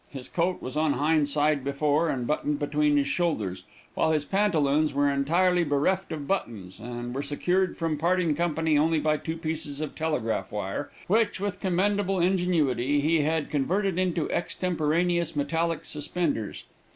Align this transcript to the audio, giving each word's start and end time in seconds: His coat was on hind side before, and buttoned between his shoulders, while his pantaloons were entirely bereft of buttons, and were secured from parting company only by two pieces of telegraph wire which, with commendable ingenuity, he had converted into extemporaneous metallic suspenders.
His 0.09 0.27
coat 0.27 0.63
was 0.63 0.75
on 0.75 0.93
hind 0.93 1.29
side 1.29 1.63
before, 1.63 2.09
and 2.09 2.25
buttoned 2.25 2.57
between 2.57 2.97
his 2.97 3.05
shoulders, 3.07 3.65
while 3.93 4.11
his 4.13 4.25
pantaloons 4.25 4.95
were 4.95 5.07
entirely 5.07 5.63
bereft 5.63 6.11
of 6.11 6.27
buttons, 6.27 6.79
and 6.79 7.13
were 7.13 7.21
secured 7.21 7.77
from 7.77 7.99
parting 7.99 8.33
company 8.33 8.79
only 8.79 8.99
by 8.99 9.17
two 9.17 9.37
pieces 9.37 9.79
of 9.79 9.93
telegraph 9.93 10.51
wire 10.51 10.89
which, 11.05 11.39
with 11.39 11.59
commendable 11.59 12.19
ingenuity, 12.19 12.99
he 12.99 13.21
had 13.21 13.51
converted 13.51 13.99
into 13.99 14.27
extemporaneous 14.31 15.35
metallic 15.35 15.85
suspenders. 15.85 16.63